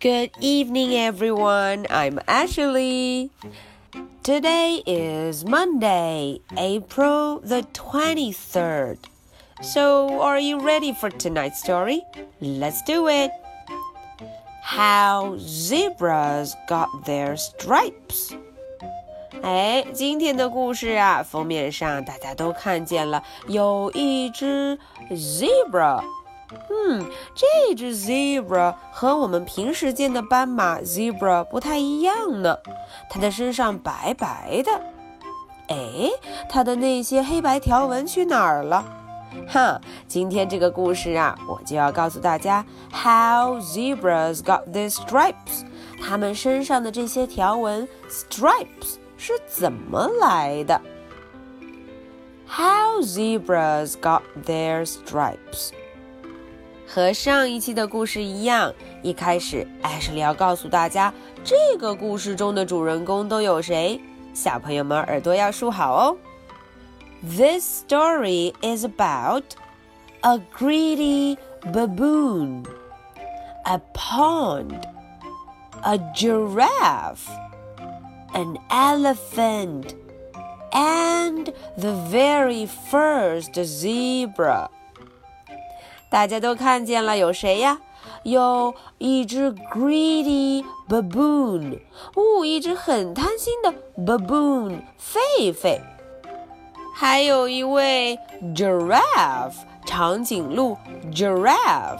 [0.00, 1.86] Good evening, everyone.
[1.88, 3.30] I'm Ashley.
[4.22, 8.98] Today is Monday, April the 23rd.
[9.62, 12.02] So, are you ready for tonight's story?
[12.40, 13.30] Let's do it.
[14.62, 18.34] How zebras got their stripes.
[19.42, 24.78] 哎，今天的故事啊，封面上大家都看见了，有一只
[25.10, 26.02] zebra。
[26.51, 27.05] 嗯，
[27.35, 32.57] 这只 zebra 和我们平时见的斑马 zebra 不太一样呢。
[33.09, 34.71] 它的身上白白的，
[35.67, 36.09] 哎，
[36.49, 38.85] 它的那些黑白条纹去哪儿了？
[39.47, 45.65] 哈，今天这个故事啊，我就要告诉大家，how zebras got these stripes，
[46.03, 48.97] 它们身上的这些条纹 stripes。
[49.21, 50.79] 是怎么来的
[52.47, 55.71] ？How zebras got their stripes？
[56.88, 64.00] 和上一期的故事一样，一开始艾什利要告诉大家，这个故事中的主人公都有谁？
[64.32, 66.16] 小朋友们耳朵要竖好哦。
[67.22, 69.44] This story is about
[70.20, 71.38] a greedy
[71.72, 72.64] baboon,
[73.64, 74.74] a pond,
[75.82, 77.28] a giraffe
[78.34, 79.94] an elephant,
[80.72, 84.68] and the very first zebra.
[86.10, 87.80] 大家都看见了，有谁呀？
[88.22, 91.80] 有一只 greedy baboon，
[92.14, 95.80] 哦，一只很贪心的 baboon，狒狒。
[96.94, 98.18] 还有一位
[98.54, 99.54] giraffe，
[99.84, 100.76] 长颈鹿
[101.10, 101.98] giraffe。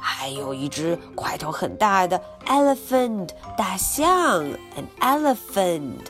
[0.00, 4.44] 还有一只块头很大的 elephant 大象，
[4.76, 6.06] an elephant。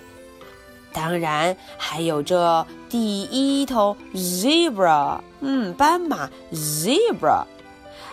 [0.92, 7.44] 当然还有这第一头 zebra，嗯，斑马 zebra。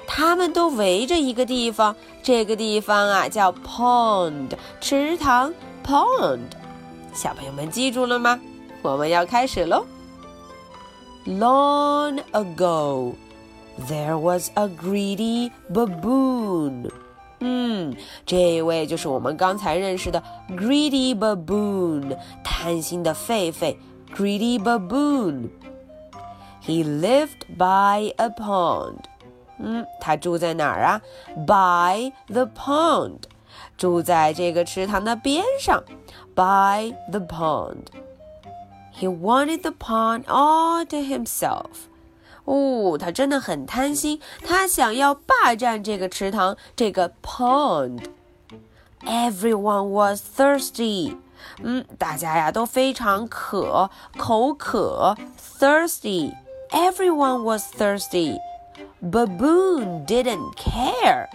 [0.08, 5.54] 他们都围着一个地方，这个地方啊叫 pond 池塘
[5.84, 6.42] pond。
[7.14, 8.40] 小朋友们记住了吗？
[8.82, 9.86] 我们要开始喽。
[11.26, 16.92] Long ago。There was a greedy baboon.
[17.40, 17.96] 嗯，
[18.26, 23.76] 这位就是我们刚才认识的 greedy baboon，贪心的狒狒
[24.16, 29.00] greedy baboon。He lived by a pond.
[29.60, 31.02] 嗯，他住在哪儿啊？
[31.46, 33.24] By the pond，
[33.78, 35.84] 住在这个池塘的边上。
[36.34, 37.88] By the pond.
[38.98, 41.88] He wanted the pond all to himself.
[42.51, 48.03] 哦，他真的很贪心，他想要霸占这个池塘，这个 pond。
[49.05, 51.17] Everyone was thirsty。
[51.63, 53.89] 嗯，大家呀都非常渴，
[54.19, 55.17] 口渴
[55.61, 56.35] ，thirsty。
[56.71, 58.41] Everyone was thirsty.
[59.01, 61.29] Baboon didn't care。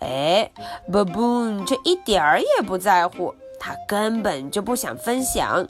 [0.00, 0.50] 哎
[0.90, 5.66] ，baboon 却一点儿也不在乎，他根本就不想分享。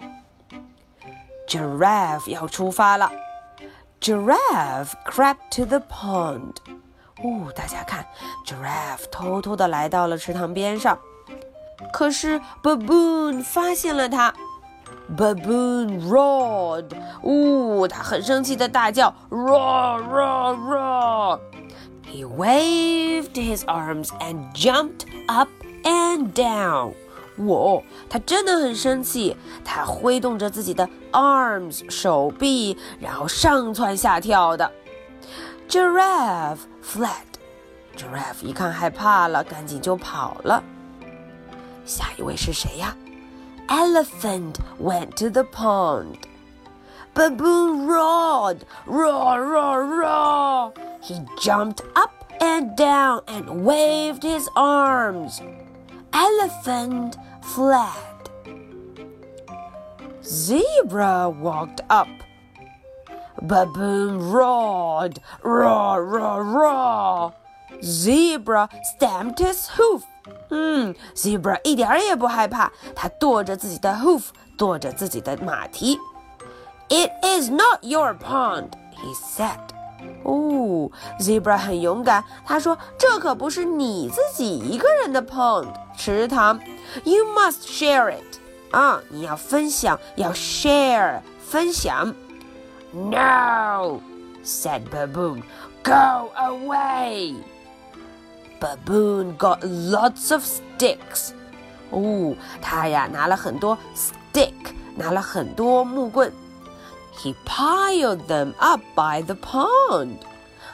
[1.49, 3.11] Giraffe 要出发了。
[4.02, 6.54] Giraffe crept to the pond。
[7.24, 8.06] 哦，大家看，
[8.46, 10.98] Giraffe 偷偷的来到了池塘边上。
[11.92, 14.34] 可是 Baboon 发现了它。
[15.16, 16.92] Baboon roared。
[17.24, 25.50] 哦，他很生气的大叫，roar roar roar。He waved his arms and jumped up
[25.84, 26.94] and down.
[27.38, 34.72] 我，他真的很生气，他挥动着自己的 arms 手臂，然后上蹿下跳的。
[35.70, 40.64] Giraffe fled。Giraffe 一看害怕了，赶紧就跑了。
[41.86, 42.96] 下一位是谁呀？
[43.68, 46.16] Elephant went to the pond.
[47.14, 50.72] Baboon roared, roar, roar, roar.
[51.02, 55.42] He jumped up and down and waved his arms.
[56.12, 58.30] Elephant fled.
[60.24, 62.08] Zebra walked up.
[63.42, 67.34] Baboon roared, roar, roar, roar.
[67.84, 70.02] Zebra stamped his hoof.
[70.50, 75.98] 嗯，Zebra 一点儿也不害怕，他跺着自己的 hoof，跺着自己的马蹄。
[76.90, 79.60] It is not your pond, he said.
[80.24, 80.90] 哦，
[81.20, 82.24] Zebra 很勇敢。
[82.46, 85.68] 他说：“这可不是你自己一个人的 pond
[85.98, 86.60] 池塘，
[87.04, 88.40] You must share it
[88.72, 89.02] 啊！
[89.10, 92.14] 你要分享，要 share 分享。”
[92.92, 94.00] No
[94.44, 95.44] said baboon,
[95.84, 97.36] go away.
[98.60, 101.32] Baboon got lots of sticks.
[101.92, 104.54] 哦，他呀拿了很多 stick，
[104.96, 106.32] 拿了很多木棍。
[107.22, 110.18] He piled them up by the pond.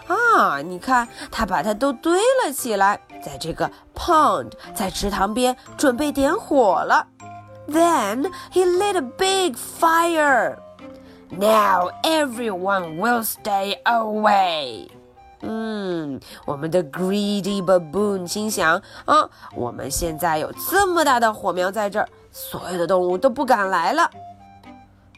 [0.08, 7.08] 啊，你看，他把它都堆了起来，在这个 pond，在池塘边准备点火了。
[7.70, 10.58] Then he lit a big fire.
[11.30, 14.90] Now everyone will stay away.
[15.42, 24.10] 嗯，我们的 greedy baboon 心想啊，我们现在有这么大的火苗在这儿，所有的动物都不敢来了。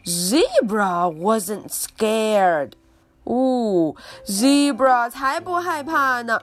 [0.04, 2.72] Zebra wasn't scared.
[3.24, 6.40] 哦，Zebra 才不害怕呢。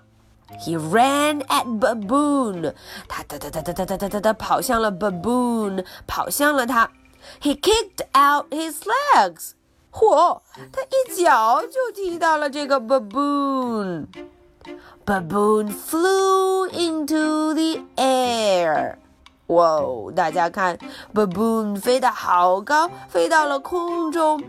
[0.59, 2.73] He ran at baboon，
[3.07, 6.91] 他哒哒哒哒哒哒哒哒哒跑向了 baboon，跑向了他。
[7.41, 8.81] He kicked out his
[9.15, 9.51] legs，
[9.91, 10.41] 嚯，
[10.71, 16.36] 他一脚就踢到了这个 baboon。Baboon flew
[19.48, 20.78] 哇哦，大家看
[21.14, 24.42] ，baboon 飞得好高，飞到了空中。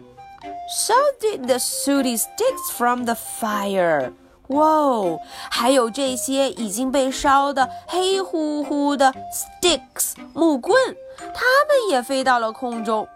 [0.70, 4.14] So did the sooty sticks from the fire.
[4.48, 5.20] 哇哦，
[5.50, 10.76] 还有这些已经被烧的黑乎乎的 sticks 木棍，
[11.18, 13.08] 它们也飞到了空中。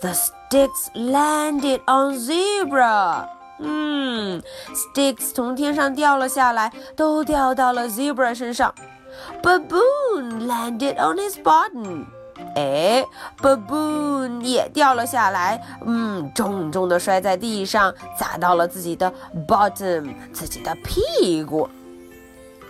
[0.00, 3.26] The sticks landed on zebra.
[3.58, 4.40] 嗯
[4.72, 8.72] ，sticks 从天上掉了下来，都掉到了 zebra 身上。
[9.41, 12.05] Baboon landed on his bottom.
[12.55, 13.05] 哎，
[13.39, 19.13] baboon 也掉了下来，嗯，重重的摔在地上，砸到了自己的
[19.47, 21.69] bottom，自己的屁股。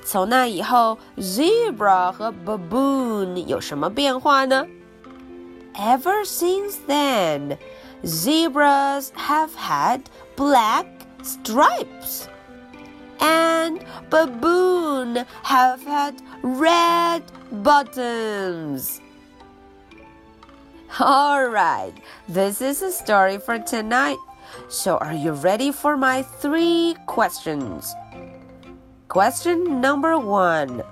[0.06, 4.66] 从那以后，zebra 和 baboon 有什么变化呢？
[5.76, 7.58] Ever since then,
[8.04, 10.02] zebras have had
[10.36, 10.86] black
[11.24, 12.26] stripes,
[13.20, 19.00] and baboon have had red bottoms.
[21.00, 21.94] All right,
[22.28, 24.18] this is a story for tonight.
[24.70, 27.92] So, are you ready for my three questions?
[29.08, 30.84] Question number one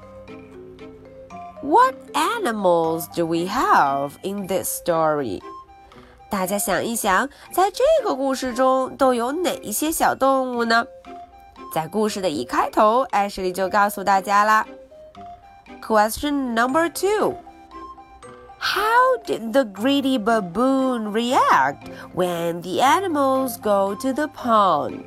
[1.61, 5.41] What animals do we have in this story?
[6.31, 10.87] 大家想一想，在这个故事中都有哪一些小动物呢？
[11.75, 14.65] 在故事的一开头，艾什莉就告诉大家啦。
[15.81, 17.35] Question number two.
[18.59, 25.05] How did the greedy baboon react when the animals go to the pond?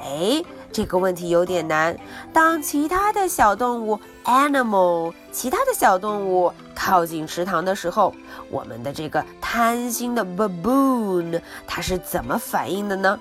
[0.00, 1.96] 哎，这个问题有点难。
[2.32, 8.14] 当其他的小动物 animal 其他的小动物靠近池塘的时候，
[8.50, 13.18] 我们的这个贪心的 baboon 它是怎么反应的呢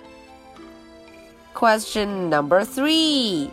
[1.55, 3.49] ？Question number three.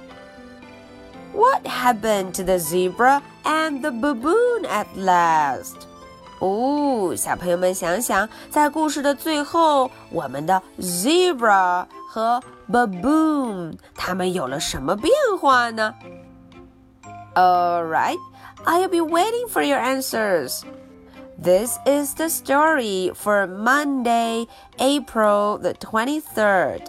[1.35, 5.87] What happened to the zebra and the baboon at last?
[6.41, 15.95] 哦，小朋友们想想，在故事的最后，我们的 zebra 和 baboon 它们有了什么变化呢？
[17.35, 18.19] All right,
[18.65, 20.63] I'll be waiting for your answers.
[21.41, 24.47] This is the story for Monday,
[24.79, 26.89] April the 23rd.